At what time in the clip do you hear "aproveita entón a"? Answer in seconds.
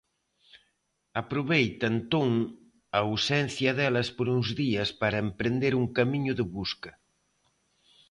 1.21-2.99